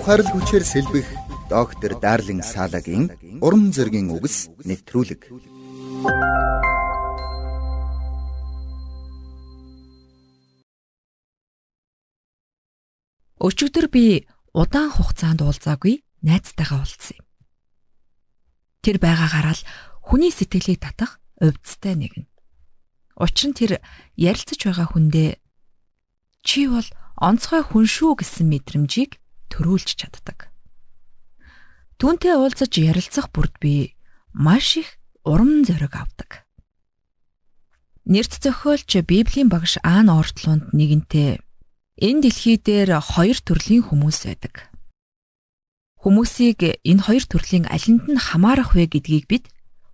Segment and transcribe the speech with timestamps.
[0.00, 1.04] Ухаарл хүчээр сэлбэх
[1.52, 3.12] доктор Дарлин Салагийн
[3.44, 5.28] урам зоригийн үгс нэвтрүүлэг.
[13.44, 14.24] Өчигдөр би
[14.56, 17.26] удаан хугацаанд уулзаагүй найзтайгаа уулзсан юм.
[18.80, 19.68] Тэр байгаагаараа л
[20.00, 22.24] хүний сэтгэлийг татах увдстай нэгэн.
[23.20, 23.84] Учир нь тэр
[24.16, 25.36] ярилцаж байгаа хүндээ
[26.40, 26.88] чи бол
[27.20, 29.20] онцгой хүн шүү гэсэн мэдрэмжийг
[29.52, 30.48] төрүүлж чаддаг.
[31.98, 33.98] Түүнтэй уулзаж ярилцах бүрд би
[34.32, 36.46] маш их урам зориг авдаг.
[38.08, 41.44] Нэрт зохиолч Библийн багш Аан Ортлунд нэгэнтээ
[42.00, 44.72] Энэ дэлхий дээр хоёр төрлийн хүмүүс байдаг.
[46.00, 49.44] Хүмүүсийг энэ хоёр төрлийн алинд нь хамаарах вэ гэдгийг бид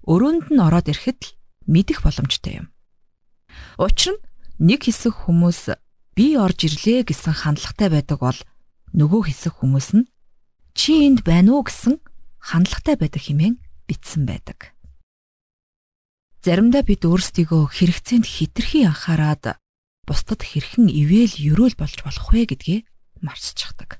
[0.06, 1.34] өрөөнд нь ороод ирэхэд л
[1.66, 2.66] мэдэх боломжтой юм.
[3.74, 4.22] Учир нь
[4.62, 5.74] нэг хэсэг хүмүүс
[6.14, 8.38] би орж ирлээ гэсэн хандлагатай байдаг бол
[8.96, 10.08] нөгөө хэсэг хүмүүс нь
[10.72, 12.00] чи энд байна уу гэсэн
[12.40, 14.72] хандлагатай байдаг хэмээн битсэн байдаг.
[16.40, 19.60] Заримдаа бид өөрсдийгөө хэрэгцээнд хитрхи анхаарад
[20.06, 22.80] бусдад хэрхэн ивэл ерөөл болж болох вэ гэдгээ
[23.20, 23.98] марцчихдаг.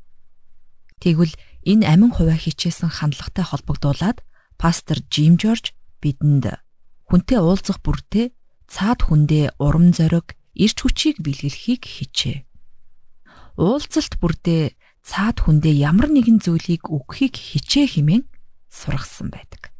[1.03, 1.35] Тэгвэл
[1.67, 4.23] энэ амин хуваа хичээсэн хандлагатай холбогдуулаад
[4.57, 6.63] пастор Жим Жорж бидэнд
[7.11, 8.31] хүнтэй уулзах бүртээ
[8.71, 12.47] цаад хүндээ урам зориг, ирч хүчийг бэлгэлхийг хичээ.
[13.57, 14.75] Уулзалт бүрдээ
[15.07, 18.25] цаад хүндээ ямар нэгэн зүйлийг өгөхийг хичээ хэмээн
[18.67, 19.71] сургасан байдаг.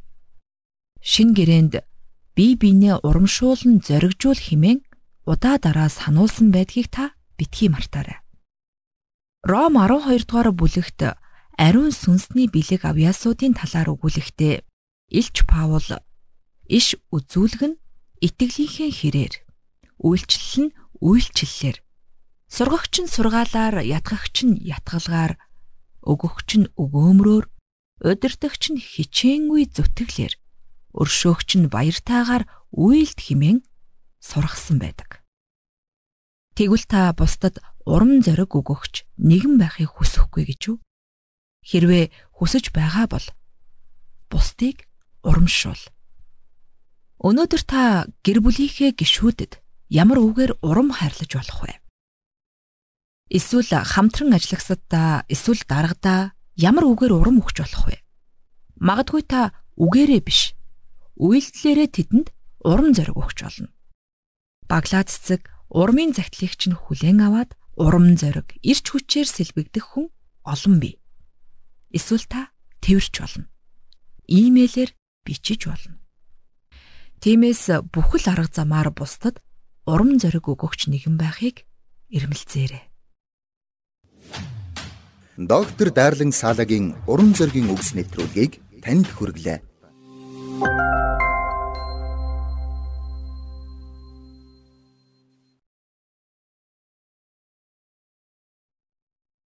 [1.03, 1.83] Шин гэрээнд
[2.31, 4.79] бие биенээ урамшуулн зоригжуул хэмээн
[5.27, 8.23] удаа дараа сануулсан байдгийг та битгий мартаарай.
[9.43, 10.99] Ром 12 дугаар бүлэгт
[11.59, 14.63] ариун сүнсний бэлэг авьяасуудын талаар өгүүлэхдээ
[15.11, 15.87] Илч Паул
[16.67, 17.79] иш үзүүлэг нь
[18.23, 19.33] итгэлийнхээ хэрээр
[20.03, 21.77] үйлчлэл нь үйлчлэлээр
[22.47, 25.35] сургагч нь сургаалаар ятгагч нь ятгалгаар
[26.07, 27.45] өгөгч нь өгөөмрөөр
[28.07, 30.33] удирдагч нь хичээнгүй зүтгэлээр
[30.95, 33.59] өршөөгч нь баяртайгаар үйлд химэн
[34.23, 35.21] сургасан байдаг.
[36.55, 40.77] Тэгвэл та бусдад урам зориг өгөгч нэгэн байхыг хүсэхгүй гэж юу?
[41.67, 43.27] Хэрвээ хүсэж байгаа бол
[44.31, 44.87] бусдыг
[45.21, 45.83] урамшуул.
[47.21, 47.81] Өнөөдөр та
[48.25, 51.73] гэр бүлийнхээ гишүүдэд ямар үгээр урам хайрлаж болох вэ?
[53.27, 57.97] Эсвэл хамтран ажиллагсадаа эсвэл дарагдаа ямар үгээр урам өгч болох вэ?
[58.79, 60.55] Магадгүй та үгээрээ биш,
[61.19, 62.27] үйлдэлээрээ тэдэнд
[62.63, 63.69] урам зориг өгч болно
[64.67, 70.11] баглаа цэцэг урмын загтлыг чинь хүлээн аваад урам зориг, ирч хүчээр сэлбэгдэх хүн
[70.43, 70.99] олон бий.
[71.91, 72.51] Эсвэл та
[72.83, 73.47] тэрч болно.
[74.27, 74.91] Имэйлээр
[75.23, 75.99] бичиж болно.
[77.23, 79.39] Тиймээс бүхэл арга замаар бусдад
[79.87, 81.63] урам зориг өгөгч нэгэн байхыг
[82.11, 82.83] эрмэлзээрэй.
[85.37, 89.66] Доктор Дарлин Салагийн урам зоригийн үгс нэвтрүүлгийг танд хүргэлээ.